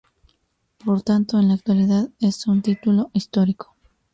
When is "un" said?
2.47-2.63